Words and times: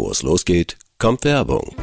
Bevor 0.00 0.12
es 0.12 0.22
losgeht, 0.22 0.78
kommt 0.96 1.26
Werbung. 1.26 1.76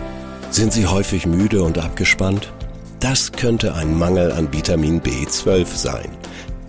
Sind 0.50 0.74
Sie 0.74 0.88
häufig 0.88 1.28
müde 1.28 1.62
und 1.62 1.78
abgespannt? 1.78 2.52
Das 3.00 3.32
könnte 3.32 3.76
ein 3.76 3.96
Mangel 3.96 4.32
an 4.32 4.52
Vitamin 4.52 5.00
B12 5.02 5.68
sein. 5.68 6.10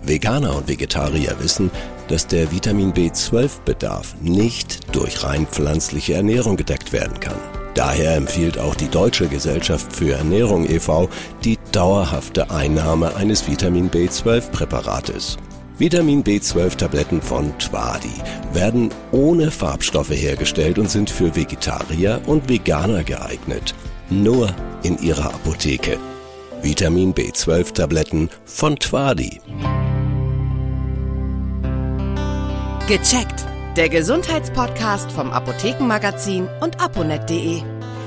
Veganer 0.03 0.55
und 0.55 0.67
Vegetarier 0.67 1.35
wissen, 1.39 1.71
dass 2.07 2.27
der 2.27 2.51
Vitamin 2.51 2.93
B12-Bedarf 2.93 4.13
nicht 4.21 4.95
durch 4.95 5.23
rein 5.23 5.47
pflanzliche 5.47 6.13
Ernährung 6.13 6.55
gedeckt 6.55 6.93
werden 6.93 7.19
kann. 7.19 7.39
Daher 7.73 8.15
empfiehlt 8.15 8.59
auch 8.59 8.75
die 8.75 8.89
Deutsche 8.89 9.27
Gesellschaft 9.27 9.91
für 9.91 10.13
Ernährung 10.13 10.69
e.V. 10.69 11.09
die 11.43 11.57
dauerhafte 11.71 12.51
Einnahme 12.51 13.15
eines 13.15 13.47
Vitamin 13.47 13.89
B12-Präparates. 13.89 15.37
Vitamin 15.79 16.25
B12-Tabletten 16.25 17.21
von 17.21 17.57
Twadi 17.57 18.11
werden 18.51 18.89
ohne 19.13 19.49
Farbstoffe 19.49 20.09
hergestellt 20.09 20.77
und 20.77 20.89
sind 20.91 21.09
für 21.09 21.37
Vegetarier 21.37 22.19
und 22.25 22.49
Veganer 22.49 23.05
geeignet. 23.05 23.73
Nur 24.09 24.53
in 24.83 24.97
ihrer 25.01 25.33
Apotheke. 25.33 25.97
Vitamin 26.61 27.13
B12-Tabletten 27.13 28.29
von 28.43 28.75
Twadi. 28.75 29.39
Gecheckt. 32.89 33.45
Der 33.77 33.87
Gesundheitspodcast 33.87 35.09
vom 35.13 35.31
Apothekenmagazin 35.31 36.49
und 36.59 36.81
aponet.de. 36.81 37.61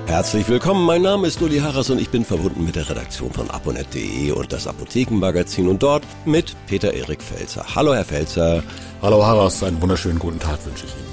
Herzlich 0.07 0.49
willkommen, 0.49 0.85
mein 0.85 1.03
Name 1.03 1.27
ist 1.27 1.41
Uli 1.41 1.59
Harras 1.59 1.89
und 1.89 1.99
ich 1.99 2.11
bin 2.11 2.25
verbunden 2.25 2.65
mit 2.65 2.77
der 2.77 2.89
Redaktion 2.89 3.33
von 3.33 3.49
aponet.de 3.51 4.33
und 4.33 4.53
das 4.53 4.67
Apothekenmagazin 4.67 5.69
und 5.69 5.83
dort 5.83 6.05
mit 6.27 6.55
Peter 6.67 6.93
Erik 6.93 7.23
Felzer. 7.23 7.65
Hallo 7.75 7.95
Herr 7.95 8.05
Felzer. 8.05 8.63
Hallo 9.01 9.25
Harras, 9.25 9.63
einen 9.63 9.81
wunderschönen 9.81 10.19
guten 10.19 10.39
Tag 10.39 10.59
wünsche 10.67 10.85
ich 10.85 10.93
Ihnen. 10.93 11.13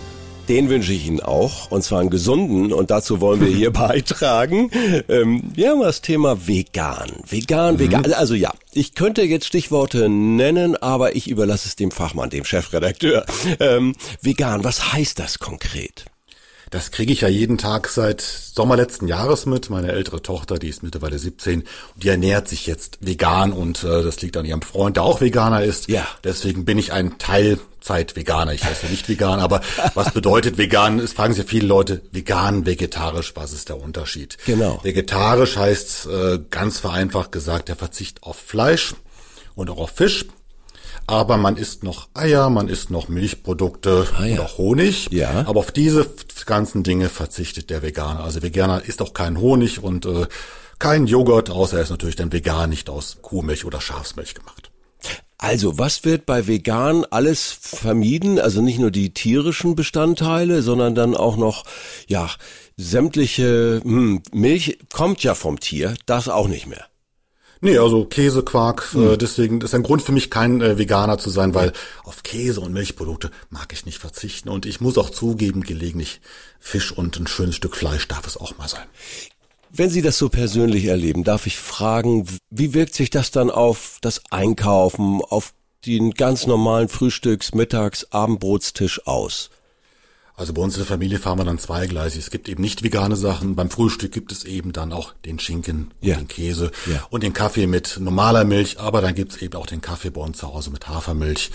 Den 0.50 0.70
wünsche 0.70 0.94
ich 0.94 1.06
Ihnen 1.06 1.22
auch, 1.22 1.70
und 1.70 1.84
zwar 1.84 2.00
einen 2.00 2.10
gesunden, 2.10 2.74
und 2.74 2.90
dazu 2.90 3.22
wollen 3.22 3.40
wir 3.40 3.56
hier 3.56 3.72
beitragen. 3.72 4.72
Ähm, 5.08 5.44
wir 5.54 5.70
haben 5.70 5.82
das 5.82 6.02
Thema 6.02 6.48
vegan. 6.48 7.12
Vegan, 7.28 7.76
mhm. 7.76 7.80
vegan. 7.80 8.14
Also 8.14 8.34
ja, 8.34 8.52
ich 8.74 8.96
könnte 8.96 9.22
jetzt 9.22 9.46
Stichworte 9.46 10.10
nennen, 10.10 10.76
aber 10.76 11.16
ich 11.16 11.30
überlasse 11.30 11.68
es 11.68 11.76
dem 11.76 11.92
Fachmann, 11.92 12.32
dem 12.32 12.46
Chefredakteur. 12.46 13.26
Ähm, 13.60 13.96
vegan, 14.22 14.64
was 14.64 14.92
heißt 14.92 15.20
das 15.20 15.38
konkret? 15.38 16.06
Das 16.70 16.92
kriege 16.92 17.12
ich 17.12 17.22
ja 17.22 17.28
jeden 17.28 17.58
Tag 17.58 17.88
seit 17.88 18.22
Sommer 18.22 18.76
letzten 18.76 19.08
Jahres 19.08 19.46
mit. 19.46 19.70
Meine 19.70 19.92
ältere 19.92 20.22
Tochter, 20.22 20.60
die 20.60 20.70
ist 20.70 20.84
mittlerweile 20.84 21.18
17, 21.18 21.64
die 21.96 22.10
ernährt 22.10 22.48
sich 22.48 22.68
jetzt 22.68 23.00
vegan 23.02 23.54
und 23.54 23.84
äh, 23.84 24.04
das 24.04 24.22
liegt 24.22 24.38
an 24.38 24.46
ihrem 24.46 24.62
Freund, 24.62 24.98
der 24.98 25.04
auch 25.04 25.22
Veganer 25.22 25.64
ist. 25.64 25.88
Ja. 25.88 26.08
Deswegen 26.24 26.66
bin 26.66 26.78
ich 26.78 26.94
ein 26.94 27.18
Teilzeit 27.18 28.16
Veganer. 28.16 28.54
Ich 28.54 28.64
heiße 28.64 28.86
nicht 28.88 29.10
vegan, 29.10 29.40
aber 29.40 29.62
was 29.96 30.12
bedeutet 30.12 30.60
vegan? 30.60 31.00
Es 31.00 31.14
fragen 31.14 31.34
sich 31.34 31.46
viele 31.46 31.66
Leute, 31.66 32.02
vegan, 32.12 32.68
vegetarisch, 32.68 33.34
was 33.36 33.52
ist 33.52 33.70
der 33.70 33.82
Unterschied? 33.82 34.38
Genau. 34.46 34.80
Vegetarisch 34.84 35.58
heißt 35.58 36.08
äh, 36.08 36.40
ganz 36.52 36.80
vereinfacht 36.80 37.32
gesagt 37.32 37.70
der 37.70 37.78
Verzicht 37.78 38.22
auf 38.22 38.38
Fleisch 38.38 38.94
und 39.56 39.72
auch 39.72 39.80
auf 39.80 39.92
Fisch 39.92 40.26
aber 41.10 41.38
man 41.38 41.58
isst 41.58 41.84
noch 41.84 42.08
Eier, 42.14 42.52
man 42.52 42.70
isst 42.70 42.92
noch 42.92 43.08
Milchprodukte 43.08 44.08
ah, 44.16 44.26
ja. 44.26 44.34
und 44.34 44.40
auch 44.42 44.58
Honig. 44.60 45.10
Ja. 45.12 45.44
Aber 45.48 45.60
auf 45.60 45.72
diese 45.72 46.06
ganzen 46.46 46.84
Dinge 46.84 47.10
verzichtet 47.10 47.70
der 47.70 47.82
Veganer. 47.82 48.24
Also 48.24 48.42
Veganer 48.42 48.84
isst 48.84 49.02
auch 49.02 49.14
kein 49.14 49.40
Honig 49.40 49.84
und 49.84 50.06
äh, 50.06 50.28
kein 50.80 51.08
Joghurt, 51.08 51.50
außer 51.50 51.78
er 51.78 51.84
ist 51.84 51.90
natürlich 51.90 52.16
dann 52.16 52.32
vegan, 52.32 52.70
nicht 52.70 52.90
aus 52.90 53.18
Kuhmilch 53.22 53.66
oder 53.66 53.82
Schafsmilch 53.82 54.34
gemacht. 54.34 54.72
Also, 55.38 55.78
was 55.78 56.04
wird 56.04 56.26
bei 56.26 56.48
vegan 56.48 57.06
alles 57.12 57.52
vermieden? 57.52 58.40
Also 58.40 58.62
nicht 58.62 58.80
nur 58.80 58.92
die 58.92 59.14
tierischen 59.14 59.76
Bestandteile, 59.76 60.62
sondern 60.62 60.96
dann 60.96 61.16
auch 61.16 61.38
noch, 61.38 61.64
ja, 62.08 62.30
sämtliche 62.76 63.80
hm, 63.84 64.22
Milch 64.34 64.80
kommt 64.92 65.24
ja 65.24 65.36
vom 65.36 65.60
Tier, 65.60 65.96
das 66.06 66.28
auch 66.28 66.48
nicht 66.48 66.68
mehr. 66.68 66.86
Nee, 67.62 67.78
also 67.78 68.06
Käse, 68.06 68.44
Quark, 68.44 68.94
mhm. 68.94 69.12
äh, 69.12 69.18
deswegen 69.18 69.60
ist 69.62 69.76
ein 69.76 69.84
Grund 69.84 70.02
für 70.02 70.14
mich 70.14 70.30
kein 70.30 70.62
äh, 70.62 70.78
Veganer 70.78 71.18
zu 71.18 71.30
sein, 71.30 71.54
weil 71.54 71.74
auf 72.04 72.24
Käse 72.24 72.62
und 72.62 72.72
Milchprodukte 72.72 73.32
mag 73.50 73.74
ich 73.74 73.86
nicht 73.86 73.98
verzichten 73.98 74.50
und 74.50 74.66
ich 74.66 74.80
muss 74.80 74.98
auch 74.98 75.10
zugeben, 75.10 75.62
gelegentlich 75.62 76.22
Fisch 76.60 76.92
und 76.92 77.20
ein 77.20 77.28
schönes 77.28 77.56
Stück 77.56 77.76
Fleisch 77.76 78.08
darf 78.08 78.26
es 78.26 78.38
auch 78.38 78.58
mal 78.58 78.70
sein. 78.70 78.86
Wenn 79.72 79.90
Sie 79.90 80.02
das 80.02 80.18
so 80.18 80.30
persönlich 80.30 80.86
erleben, 80.86 81.24
darf 81.24 81.46
ich 81.46 81.58
fragen, 81.58 82.28
wie 82.50 82.74
wirkt 82.74 82.96
sich 82.96 83.10
das 83.10 83.30
dann 83.30 83.52
auf 83.52 83.98
das 84.02 84.22
Einkaufen, 84.32 85.22
auf 85.22 85.54
den 85.86 86.12
ganz 86.12 86.48
normalen 86.48 86.88
Frühstücks-, 86.88 87.54
Mittags-, 87.54 88.08
Abendbrotstisch 88.10 89.06
aus? 89.06 89.52
Also 90.40 90.54
bei 90.54 90.62
uns 90.62 90.76
in 90.76 90.80
der 90.80 90.88
Familie 90.88 91.20
fahren 91.20 91.38
wir 91.38 91.44
dann 91.44 91.60
zweigleisig. 91.60 92.22
Es 92.22 92.32
gibt 92.32 92.48
eben 92.48 92.62
nicht 92.62 92.82
vegane 92.82 93.18
Sachen. 93.18 93.58
Beim 93.58 93.70
Frühstück 93.70 94.14
gibt 94.14 94.32
es 94.32 94.46
eben 94.46 94.72
dann 94.72 94.94
auch 94.94 95.12
den 95.26 95.38
Schinken 95.38 95.92
und 96.00 96.08
ja. 96.08 96.16
den 96.16 96.30
Käse 96.30 96.72
ja. 96.86 97.06
und 97.10 97.24
den 97.24 97.34
Kaffee 97.34 97.68
mit 97.68 97.98
normaler 98.00 98.46
Milch. 98.46 98.80
Aber 98.80 99.02
dann 99.02 99.16
gibt 99.16 99.34
es 99.34 99.42
eben 99.42 99.56
auch 99.56 99.68
den 99.68 99.82
Kaffee 99.82 100.12
bei 100.12 100.22
uns 100.22 100.38
zu 100.38 100.48
Hause 100.48 100.72
mit 100.72 100.88
Hafermilch. 100.88 101.52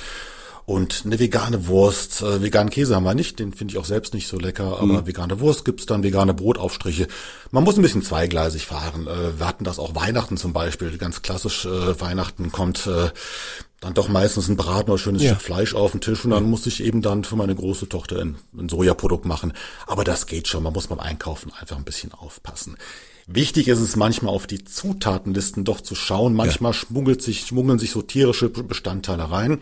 Und 0.67 1.03
eine 1.05 1.19
vegane 1.19 1.67
Wurst, 1.67 2.23
äh, 2.23 2.41
veganen 2.43 2.71
Käse 2.71 2.97
haben 2.97 3.05
wir 3.05 3.15
nicht, 3.15 3.39
den 3.39 3.53
finde 3.53 3.73
ich 3.73 3.79
auch 3.79 3.85
selbst 3.85 4.15
nicht 4.15 4.29
so 4.29 4.39
lecker, 4.39 4.79
aber 4.81 5.03
mhm. 5.03 5.07
vegane 5.07 5.41
Wurst 5.41 5.65
gibt's 5.65 5.85
dann, 5.85 6.03
vegane 6.03 6.33
Brotaufstriche. 6.33 7.07
Man 7.51 7.65
muss 7.65 7.77
ein 7.77 7.83
bisschen 7.83 8.03
zweigleisig 8.03 8.65
fahren. 8.65 9.07
Äh, 9.07 9.39
wir 9.39 9.47
hatten 9.47 9.65
das 9.65 9.79
auch 9.79 9.95
Weihnachten 9.95 10.39
zum 10.39 10.55
Beispiel, 10.55 10.97
ganz 10.97 11.21
klassisch 11.21 11.67
äh, 11.67 12.01
Weihnachten 12.01 12.51
kommt 12.51 12.87
äh, 12.87 13.11
dann 13.85 13.93
doch 13.93 14.09
meistens 14.09 14.49
ein 14.49 14.57
Braten 14.57 14.91
oder 14.91 14.99
schönes 14.99 15.23
ja. 15.23 15.33
Stück 15.33 15.43
Fleisch 15.43 15.75
auf 15.75 15.93
den 15.93 16.01
Tisch 16.01 16.25
und 16.25 16.31
dann 16.31 16.49
muss 16.49 16.67
ich 16.67 16.83
eben 16.83 17.03
dann 17.03 17.23
für 17.23 17.37
meine 17.37 17.55
große 17.55 17.87
Tochter 17.91 18.19
ein, 18.19 18.37
ein 18.57 18.71
Sojaprodukt 18.71 19.27
machen. 19.27 19.53
Aber 19.87 20.05
das 20.05 20.27
geht 20.27 20.49
schon, 20.49 20.63
man 20.63 20.73
muss 20.73 20.87
beim 20.87 21.01
Einkaufen 21.01 21.53
einfach 21.53 21.77
ein 21.77 21.85
bisschen 21.85 22.15
aufpassen. 22.15 22.77
Wichtig 23.27 23.69
ist 23.69 23.81
es 23.81 23.97
manchmal 23.97 24.35
auf 24.35 24.47
die 24.47 24.65
Zutatenlisten 24.65 25.65
doch 25.65 25.83
zu 25.83 25.95
schauen. 25.95 26.35
Manchmal 26.35 26.73
ja. 26.73 26.79
schmuggelt 26.79 27.23
sich, 27.23 27.41
schmuggeln 27.41 27.79
sich 27.79 27.91
so 27.91 28.01
tierische 28.01 28.49
Bestandteile 28.49 29.31
rein. 29.31 29.59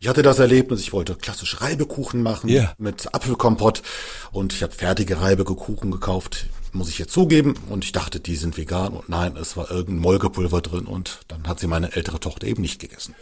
Ich 0.00 0.08
hatte 0.08 0.22
das 0.22 0.38
Erlebnis, 0.38 0.80
ich 0.80 0.92
wollte 0.92 1.14
klassisch 1.14 1.60
Reibekuchen 1.60 2.22
machen 2.22 2.50
yeah. 2.50 2.74
mit 2.78 3.14
Apfelkompott 3.14 3.82
und 4.30 4.52
ich 4.52 4.62
habe 4.62 4.72
fertige 4.72 5.20
Reibekuchen 5.20 5.90
gekauft, 5.90 6.46
muss 6.72 6.88
ich 6.88 6.98
jetzt 6.98 7.12
zugeben. 7.12 7.54
Und 7.70 7.84
ich 7.84 7.92
dachte, 7.92 8.20
die 8.20 8.36
sind 8.36 8.56
vegan 8.56 8.92
und 8.92 9.08
nein, 9.08 9.36
es 9.36 9.56
war 9.56 9.70
irgendein 9.70 10.02
Molkepulver 10.02 10.60
drin 10.60 10.86
und 10.86 11.20
dann 11.28 11.48
hat 11.48 11.60
sie 11.60 11.66
meine 11.66 11.94
ältere 11.96 12.20
Tochter 12.20 12.46
eben 12.46 12.62
nicht 12.62 12.78
gegessen. 12.78 13.14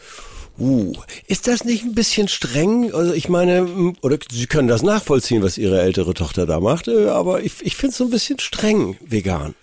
Uh, 0.56 0.94
ist 1.26 1.48
das 1.48 1.64
nicht 1.64 1.84
ein 1.84 1.94
bisschen 1.94 2.28
streng? 2.28 2.94
Also 2.94 3.12
ich 3.12 3.28
meine, 3.28 3.92
oder 4.02 4.18
Sie 4.30 4.46
können 4.46 4.68
das 4.68 4.82
nachvollziehen, 4.82 5.42
was 5.42 5.58
Ihre 5.58 5.80
ältere 5.80 6.14
Tochter 6.14 6.46
da 6.46 6.60
macht, 6.60 6.88
aber 6.88 7.42
ich, 7.42 7.54
ich 7.62 7.76
finde 7.76 7.90
es 7.90 7.96
so 7.98 8.04
ein 8.04 8.10
bisschen 8.10 8.38
streng 8.38 8.96
vegan. 9.00 9.54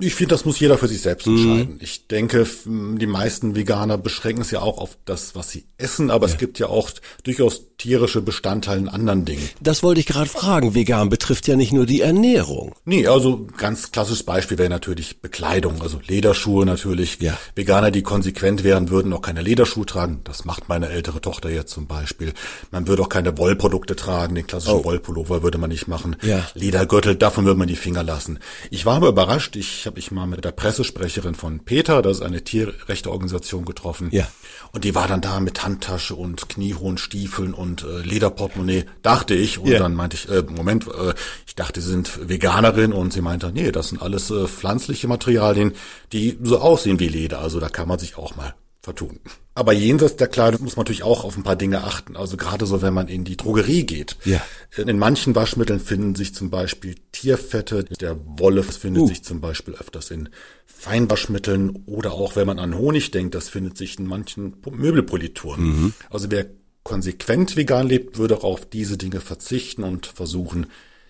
Ich 0.00 0.14
finde, 0.14 0.34
das 0.34 0.44
muss 0.44 0.60
jeder 0.60 0.78
für 0.78 0.88
sich 0.88 1.00
selbst 1.00 1.26
entscheiden. 1.26 1.74
Mhm. 1.74 1.80
Ich 1.80 2.06
denke, 2.06 2.46
die 2.64 3.06
meisten 3.06 3.56
Veganer 3.56 3.98
beschränken 3.98 4.42
es 4.42 4.50
ja 4.50 4.60
auch 4.60 4.78
auf 4.78 4.96
das, 5.04 5.34
was 5.34 5.50
sie 5.50 5.64
essen, 5.78 6.10
aber 6.10 6.26
ja. 6.26 6.32
es 6.32 6.38
gibt 6.38 6.58
ja 6.58 6.68
auch 6.68 6.90
durchaus 7.24 7.76
tierische 7.80 8.20
Bestandteile 8.20 8.80
in 8.80 8.88
anderen 8.88 9.24
Dingen. 9.24 9.48
Das 9.60 9.82
wollte 9.82 10.00
ich 10.00 10.06
gerade 10.06 10.28
fragen. 10.28 10.74
Vegan 10.74 11.08
betrifft 11.08 11.48
ja 11.48 11.56
nicht 11.56 11.72
nur 11.72 11.86
die 11.86 12.02
Ernährung. 12.02 12.74
Nee, 12.84 13.06
also 13.06 13.46
ganz 13.56 13.90
klassisches 13.90 14.22
Beispiel 14.22 14.58
wäre 14.58 14.68
natürlich 14.68 15.22
Bekleidung, 15.22 15.80
also 15.80 15.98
Lederschuhe 16.06 16.66
natürlich. 16.66 17.18
Ja. 17.20 17.38
Veganer, 17.54 17.90
die 17.90 18.02
konsequent 18.02 18.64
wären, 18.64 18.90
würden 18.90 19.12
auch 19.14 19.22
keine 19.22 19.40
Lederschuhe 19.40 19.86
tragen. 19.86 20.20
Das 20.24 20.44
macht 20.44 20.68
meine 20.68 20.90
ältere 20.90 21.22
Tochter 21.22 21.48
jetzt 21.48 21.72
zum 21.72 21.86
Beispiel. 21.86 22.34
Man 22.70 22.86
würde 22.86 23.02
auch 23.02 23.08
keine 23.08 23.38
Wollprodukte 23.38 23.96
tragen. 23.96 24.34
Den 24.34 24.46
klassischen 24.46 24.80
oh. 24.80 24.84
Wollpullover 24.84 25.42
würde 25.42 25.56
man 25.56 25.70
nicht 25.70 25.88
machen. 25.88 26.16
Ja. 26.22 26.46
Ledergürtel, 26.54 27.16
davon 27.16 27.46
würde 27.46 27.58
man 27.58 27.68
die 27.68 27.76
Finger 27.76 28.02
lassen. 28.02 28.40
Ich 28.70 28.84
war 28.84 28.96
aber 28.96 29.08
überrascht. 29.08 29.56
Ich 29.56 29.79
ich 29.80 29.86
habe 29.86 29.96
mich 29.96 30.10
mal 30.10 30.26
mit 30.26 30.44
der 30.44 30.52
Pressesprecherin 30.52 31.34
von 31.34 31.60
Peter, 31.60 32.02
das 32.02 32.18
ist 32.18 32.22
eine 32.22 32.44
Tierrechteorganisation, 32.44 33.64
getroffen. 33.64 34.08
Ja. 34.12 34.28
Und 34.72 34.84
die 34.84 34.94
war 34.94 35.08
dann 35.08 35.22
da 35.22 35.40
mit 35.40 35.64
Handtasche 35.64 36.14
und 36.14 36.50
kniehohen 36.50 36.98
Stiefeln 36.98 37.54
und 37.54 37.84
äh, 37.84 38.02
Lederportemonnaie, 38.02 38.84
dachte 39.02 39.34
ich. 39.34 39.58
Und 39.58 39.70
ja. 39.70 39.78
dann 39.78 39.94
meinte 39.94 40.16
ich, 40.16 40.28
äh, 40.28 40.42
Moment, 40.42 40.86
äh, 40.86 41.14
ich 41.46 41.54
dachte, 41.54 41.80
sie 41.80 41.90
sind 41.90 42.28
Veganerin 42.28 42.92
und 42.92 43.14
sie 43.14 43.22
meinte, 43.22 43.50
nee, 43.52 43.72
das 43.72 43.88
sind 43.88 44.02
alles 44.02 44.30
äh, 44.30 44.46
pflanzliche 44.46 45.08
Materialien, 45.08 45.72
die 46.12 46.38
so 46.42 46.58
aussehen 46.58 47.00
wie 47.00 47.08
Leder. 47.08 47.40
Also 47.40 47.58
da 47.58 47.70
kann 47.70 47.88
man 47.88 47.98
sich 47.98 48.18
auch 48.18 48.36
mal 48.36 48.54
vertun. 48.82 49.20
Aber 49.54 49.72
jenseits 49.72 50.16
der 50.16 50.28
Kleidung 50.28 50.62
muss 50.62 50.76
man 50.76 50.84
natürlich 50.84 51.02
auch 51.02 51.24
auf 51.24 51.36
ein 51.36 51.42
paar 51.42 51.56
Dinge 51.56 51.84
achten. 51.84 52.16
Also 52.16 52.36
gerade 52.36 52.64
so, 52.64 52.80
wenn 52.80 52.94
man 52.94 53.08
in 53.08 53.24
die 53.24 53.36
Drogerie 53.36 53.84
geht. 53.84 54.16
Ja. 54.24 54.40
In 54.76 54.98
manchen 54.98 55.34
Waschmitteln 55.34 55.80
finden 55.80 56.14
sich 56.14 56.34
zum 56.34 56.48
Beispiel 56.48 56.94
Tierfette. 57.12 57.84
Der 57.84 58.16
Wolle 58.38 58.62
findet 58.62 59.02
uh. 59.02 59.06
sich 59.06 59.22
zum 59.22 59.40
Beispiel 59.40 59.74
öfters 59.74 60.10
in 60.10 60.30
Feinwaschmitteln 60.64 61.84
oder 61.84 62.12
auch, 62.12 62.36
wenn 62.36 62.46
man 62.46 62.58
an 62.58 62.76
Honig 62.76 63.10
denkt, 63.10 63.34
das 63.34 63.50
findet 63.50 63.76
sich 63.76 63.98
in 63.98 64.06
manchen 64.06 64.56
Möbelpolituren. 64.70 65.62
Mhm. 65.62 65.92
Also 66.08 66.30
wer 66.30 66.46
konsequent 66.82 67.56
vegan 67.56 67.86
lebt, 67.86 68.16
würde 68.16 68.38
auch 68.38 68.44
auf 68.44 68.64
diese 68.68 68.96
Dinge 68.96 69.20
verzichten 69.20 69.84
und 69.84 70.06
versuchen, 70.06 70.66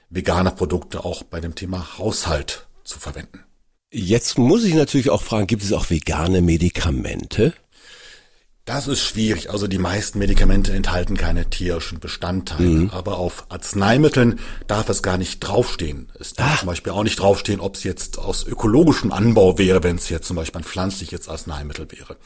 vegane 0.08 0.50
Produkte 0.50 1.04
auch 1.04 1.22
bei 1.22 1.40
dem 1.40 1.54
Thema 1.54 1.98
Haushalt 1.98 2.66
zu 2.82 2.98
verwenden. 2.98 3.44
Jetzt 3.92 4.38
muss 4.38 4.64
ich 4.64 4.74
natürlich 4.74 5.10
auch 5.10 5.22
fragen, 5.22 5.46
gibt 5.46 5.62
es 5.62 5.72
auch 5.72 5.90
vegane 5.90 6.42
Medikamente? 6.42 7.54
Das 8.64 8.86
ist 8.86 9.02
schwierig. 9.02 9.50
Also 9.50 9.66
die 9.66 9.78
meisten 9.78 10.20
Medikamente 10.20 10.72
enthalten 10.72 11.16
keine 11.16 11.50
tierischen 11.50 11.98
Bestandteile. 11.98 12.68
Mhm. 12.68 12.90
Aber 12.90 13.18
auf 13.18 13.46
Arzneimitteln 13.48 14.38
darf 14.68 14.88
es 14.88 15.02
gar 15.02 15.18
nicht 15.18 15.40
draufstehen. 15.40 16.12
Es 16.20 16.34
darf 16.34 16.54
ah. 16.54 16.58
zum 16.60 16.66
Beispiel 16.66 16.92
auch 16.92 17.02
nicht 17.02 17.18
draufstehen, 17.18 17.58
ob 17.58 17.74
es 17.74 17.82
jetzt 17.82 18.18
aus 18.18 18.46
ökologischem 18.46 19.10
Anbau 19.10 19.58
wäre, 19.58 19.82
wenn 19.82 19.96
es 19.96 20.08
jetzt 20.08 20.28
zum 20.28 20.36
Beispiel 20.36 20.60
ein 20.60 20.64
pflanzliches 20.64 21.28
Arzneimittel 21.28 21.90
wäre. 21.90 22.16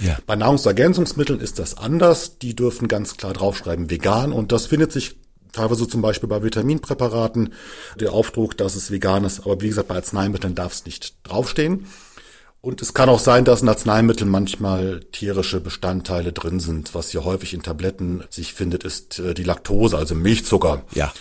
Ja. 0.00 0.18
Bei 0.26 0.36
Nahrungsergänzungsmitteln 0.36 1.40
ist 1.40 1.58
das 1.58 1.78
anders. 1.78 2.38
Die 2.38 2.54
dürfen 2.54 2.86
ganz 2.88 3.16
klar 3.16 3.32
draufschreiben 3.32 3.88
vegan 3.88 4.32
und 4.32 4.52
das 4.52 4.66
findet 4.66 4.92
sich 4.92 5.16
teilweise 5.54 5.88
zum 5.88 6.02
Beispiel 6.02 6.28
bei 6.28 6.42
Vitaminpräparaten 6.42 7.54
der 7.98 8.12
Aufdruck, 8.12 8.56
dass 8.56 8.74
es 8.74 8.90
vegan 8.90 9.24
ist. 9.24 9.40
Aber 9.40 9.60
wie 9.60 9.68
gesagt, 9.68 9.88
bei 9.88 9.96
Arzneimitteln 9.96 10.54
darf 10.54 10.72
es 10.72 10.84
nicht 10.84 11.14
draufstehen. 11.22 11.86
Und 12.60 12.80
es 12.80 12.94
kann 12.94 13.10
auch 13.10 13.18
sein, 13.18 13.44
dass 13.44 13.60
in 13.60 13.68
Arzneimitteln 13.68 14.30
manchmal 14.30 15.00
tierische 15.12 15.60
Bestandteile 15.60 16.32
drin 16.32 16.60
sind. 16.60 16.94
Was 16.94 17.10
hier 17.10 17.24
häufig 17.24 17.52
in 17.52 17.62
Tabletten 17.62 18.24
sich 18.30 18.54
findet, 18.54 18.84
ist 18.84 19.18
äh, 19.18 19.34
die 19.34 19.44
Laktose, 19.44 19.98
also 19.98 20.14
Milchzucker. 20.14 20.82
Ja. 20.94 21.12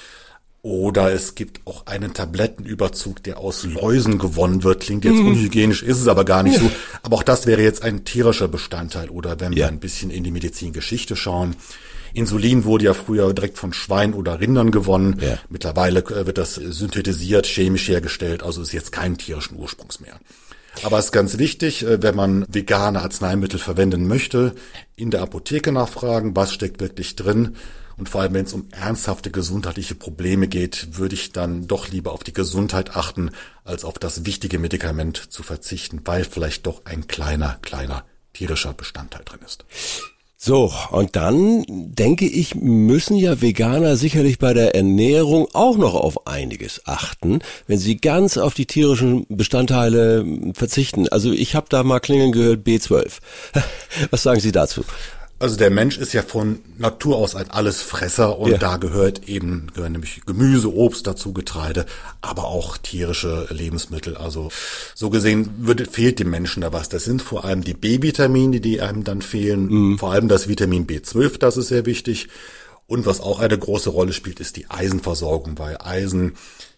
Oder 0.61 1.11
es 1.11 1.35
gibt 1.35 1.59
auch 1.67 1.85
einen 1.87 2.13
Tablettenüberzug, 2.13 3.21
der 3.23 3.39
aus 3.39 3.65
Läusen 3.65 4.19
gewonnen 4.19 4.63
wird. 4.63 4.83
Klingt 4.83 5.03
jetzt 5.03 5.17
mhm. 5.17 5.27
unhygienisch, 5.27 5.83
ist 5.83 5.99
es 5.99 6.07
aber 6.07 6.23
gar 6.23 6.43
nicht 6.43 6.55
ja. 6.55 6.61
so. 6.61 6.71
Aber 7.01 7.17
auch 7.17 7.23
das 7.23 7.45
wäre 7.45 7.61
jetzt 7.61 7.83
ein 7.83 8.05
tierischer 8.05 8.47
Bestandteil. 8.47 9.09
Oder 9.09 9.41
wenn 9.41 9.53
wir 9.53 9.67
ein 9.67 9.81
bisschen 9.81 10.09
in 10.09 10.23
die 10.23 10.31
Medizingeschichte 10.31 11.17
schauen. 11.17 11.57
Insulin 12.13 12.63
wurde 12.63 12.85
ja 12.85 12.93
früher 12.93 13.33
direkt 13.33 13.57
von 13.57 13.73
Schweinen 13.73 14.13
oder 14.13 14.39
Rindern 14.39 14.71
gewonnen. 14.71 15.19
Ja. 15.19 15.39
Mittlerweile 15.49 15.99
äh, 16.01 16.25
wird 16.25 16.37
das 16.37 16.55
synthetisiert, 16.55 17.45
chemisch 17.45 17.87
hergestellt, 17.87 18.43
also 18.43 18.61
ist 18.61 18.71
jetzt 18.71 18.91
kein 18.91 19.17
tierischen 19.17 19.57
Ursprungs 19.57 19.99
mehr. 19.99 20.19
Aber 20.81 20.97
es 20.97 21.05
ist 21.05 21.11
ganz 21.11 21.37
wichtig, 21.37 21.83
äh, 21.85 22.01
wenn 22.01 22.15
man 22.15 22.45
vegane 22.49 23.01
Arzneimittel 23.01 23.59
verwenden 23.59 24.07
möchte, 24.07 24.53
in 24.95 25.11
der 25.11 25.21
Apotheke 25.21 25.71
nachfragen, 25.71 26.35
was 26.35 26.53
steckt 26.53 26.79
wirklich 26.79 27.15
drin. 27.15 27.55
Und 27.95 28.09
vor 28.09 28.21
allem, 28.21 28.33
wenn 28.33 28.45
es 28.45 28.53
um 28.53 28.67
ernsthafte 28.71 29.29
gesundheitliche 29.29 29.93
Probleme 29.93 30.47
geht, 30.47 30.97
würde 30.97 31.13
ich 31.13 31.31
dann 31.31 31.67
doch 31.67 31.89
lieber 31.89 32.11
auf 32.11 32.23
die 32.23 32.33
Gesundheit 32.33 32.95
achten, 32.95 33.29
als 33.63 33.85
auf 33.85 33.99
das 33.99 34.25
wichtige 34.25 34.57
Medikament 34.57 35.31
zu 35.31 35.43
verzichten, 35.43 36.01
weil 36.05 36.23
vielleicht 36.23 36.65
doch 36.65 36.85
ein 36.85 37.05
kleiner, 37.07 37.59
kleiner 37.61 38.03
tierischer 38.33 38.73
Bestandteil 38.73 39.21
drin 39.23 39.41
ist. 39.45 39.65
So, 40.45 40.73
und 40.91 41.15
dann 41.15 41.63
denke 41.69 42.25
ich, 42.25 42.53
müssen 42.55 43.15
ja 43.15 43.41
Veganer 43.41 43.95
sicherlich 43.95 44.39
bei 44.39 44.53
der 44.53 44.75
Ernährung 44.75 45.47
auch 45.53 45.77
noch 45.77 45.95
auf 45.95 46.27
einiges 46.27 46.81
achten, 46.83 47.39
wenn 47.65 47.77
sie 47.77 47.95
ganz 47.95 48.37
auf 48.37 48.53
die 48.53 48.65
tierischen 48.65 49.25
Bestandteile 49.29 50.25
verzichten. 50.53 51.07
Also 51.07 51.31
ich 51.31 51.55
habe 51.55 51.67
da 51.69 51.83
mal 51.83 52.01
klingeln 52.01 52.33
gehört 52.33 52.67
B12. 52.67 53.19
Was 54.11 54.23
sagen 54.23 54.41
Sie 54.41 54.51
dazu? 54.51 54.83
Also 55.43 55.57
der 55.57 55.71
Mensch 55.71 55.97
ist 55.97 56.13
ja 56.13 56.21
von 56.21 56.59
Natur 56.77 57.17
aus 57.17 57.35
ein 57.35 57.51
Allesfresser 57.51 58.39
und 58.39 58.51
ja. 58.51 58.57
da 58.57 58.77
gehört 58.77 59.27
eben 59.27 59.67
gehören 59.73 59.91
nämlich 59.91 60.21
Gemüse, 60.25 60.73
Obst 60.73 61.05
dazu, 61.05 61.33
Getreide, 61.33 61.85
aber 62.21 62.45
auch 62.45 62.77
tierische 62.77 63.47
Lebensmittel. 63.49 64.15
Also 64.15 64.51
so 64.95 65.09
gesehen 65.09 65.49
wird, 65.57 65.85
fehlt 65.91 66.19
dem 66.19 66.29
Menschen 66.29 66.61
da 66.61 66.71
was. 66.71 66.87
Das 66.87 67.03
sind 67.03 67.21
vor 67.21 67.43
allem 67.43 67.61
die 67.61 67.73
B-Vitamine, 67.73 68.61
die 68.61 68.79
einem 68.79 69.03
dann 69.03 69.21
fehlen, 69.21 69.65
mhm. 69.65 69.99
vor 69.99 70.13
allem 70.13 70.29
das 70.29 70.47
Vitamin 70.47 70.87
B12, 70.87 71.37
das 71.39 71.57
ist 71.57 71.67
sehr 71.67 71.85
wichtig. 71.85 72.29
Und 72.87 73.05
was 73.05 73.19
auch 73.19 73.41
eine 73.41 73.59
große 73.59 73.89
Rolle 73.89 74.13
spielt, 74.13 74.39
ist 74.39 74.55
die 74.55 74.69
Eisenversorgung, 74.69 75.59
weil 75.59 75.77
Eisen 75.77 76.37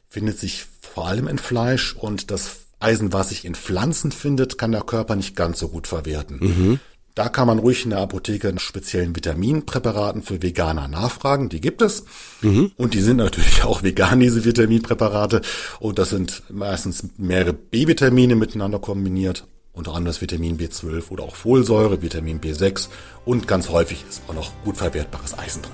findet 0.09 0.39
sich 0.39 0.65
vor 0.81 1.06
allem 1.07 1.27
in 1.27 1.38
Fleisch 1.38 1.95
und 1.95 2.31
das 2.31 2.62
Eisen, 2.79 3.13
was 3.13 3.29
sich 3.29 3.45
in 3.45 3.53
Pflanzen 3.53 4.12
findet, 4.12 4.57
kann 4.57 4.71
der 4.71 4.81
Körper 4.81 5.15
nicht 5.15 5.35
ganz 5.35 5.59
so 5.59 5.69
gut 5.69 5.85
verwerten. 5.85 6.39
Mhm. 6.39 6.79
Da 7.15 7.29
kann 7.29 7.47
man 7.47 7.59
ruhig 7.59 7.85
in 7.85 7.91
der 7.91 8.00
Apotheke 8.00 8.51
nach 8.51 8.59
speziellen 8.59 9.15
Vitaminpräparaten 9.15 10.21
für 10.21 10.41
Veganer 10.41 10.89
nachfragen. 10.89 11.47
Die 11.47 11.62
gibt 11.62 11.81
es. 11.81 12.03
Mhm. 12.41 12.73
Und 12.75 12.94
die 12.94 13.00
sind 13.00 13.17
natürlich 13.17 13.63
auch 13.63 13.83
vegan, 13.83 14.19
diese 14.19 14.44
Vitaminpräparate. 14.44 15.41
Und 15.79 15.97
das 15.97 16.09
sind 16.09 16.44
meistens 16.50 17.07
mehrere 17.17 17.53
B-Vitamine 17.53 18.35
miteinander 18.35 18.79
kombiniert. 18.79 19.47
Unter 19.71 19.91
anderem 19.91 20.07
das 20.07 20.19
Vitamin 20.19 20.57
B12 20.57 21.09
oder 21.09 21.23
auch 21.23 21.38
Folsäure, 21.38 22.01
Vitamin 22.01 22.41
B6. 22.41 22.89
Und 23.23 23.47
ganz 23.47 23.69
häufig 23.69 24.03
ist 24.09 24.21
auch 24.27 24.33
noch 24.33 24.51
gut 24.65 24.75
verwertbares 24.75 25.38
Eisen 25.39 25.62
drin. 25.62 25.71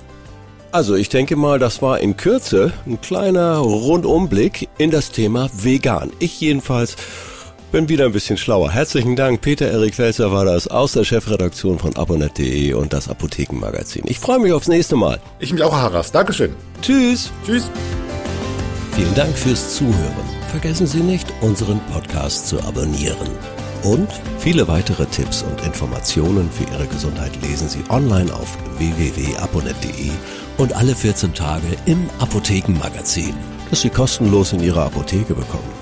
Also 0.70 0.94
ich 0.94 1.08
denke 1.08 1.34
mal, 1.34 1.58
das 1.58 1.82
war 1.82 1.98
in 1.98 2.16
Kürze 2.16 2.72
ein 2.86 3.00
kleiner 3.00 3.58
Rundumblick 3.58 4.68
in 4.78 4.92
das 4.92 5.10
Thema 5.10 5.50
vegan. 5.52 6.12
Ich 6.20 6.40
jedenfalls 6.40 6.96
bin 7.72 7.88
wieder 7.88 8.04
ein 8.04 8.12
bisschen 8.12 8.36
schlauer. 8.36 8.70
Herzlichen 8.70 9.16
Dank, 9.16 9.40
Peter 9.40 9.66
Erik 9.66 9.98
Welzer 9.98 10.30
war 10.30 10.44
das 10.44 10.68
aus 10.68 10.92
der 10.92 11.04
Chefredaktion 11.04 11.78
von 11.78 11.96
abonnet.de 11.96 12.74
und 12.74 12.92
das 12.92 13.08
Apothekenmagazin. 13.08 14.02
Ich 14.06 14.20
freue 14.20 14.38
mich 14.38 14.52
aufs 14.52 14.68
nächste 14.68 14.94
Mal. 14.94 15.18
Ich 15.40 15.52
mich 15.52 15.62
auch, 15.62 15.72
Harras. 15.72 16.12
Dankeschön. 16.12 16.54
Tschüss. 16.82 17.32
Tschüss. 17.44 17.70
Vielen 18.94 19.14
Dank 19.14 19.36
fürs 19.36 19.74
Zuhören. 19.74 19.94
Vergessen 20.50 20.86
Sie 20.86 21.00
nicht, 21.00 21.26
unseren 21.40 21.80
Podcast 21.92 22.46
zu 22.46 22.60
abonnieren. 22.62 23.30
Und 23.82 24.08
viele 24.38 24.68
weitere 24.68 25.06
Tipps 25.06 25.42
und 25.42 25.64
Informationen 25.64 26.50
für 26.50 26.70
Ihre 26.74 26.86
Gesundheit 26.86 27.32
lesen 27.42 27.70
Sie 27.70 27.82
online 27.88 28.32
auf 28.32 28.56
www.aponet.de 28.76 30.10
und 30.58 30.74
alle 30.74 30.94
14 30.94 31.32
Tage 31.32 31.66
im 31.86 32.08
Apothekenmagazin, 32.18 33.34
das 33.70 33.80
Sie 33.80 33.90
kostenlos 33.90 34.52
in 34.52 34.60
Ihrer 34.60 34.84
Apotheke 34.84 35.34
bekommen. 35.34 35.81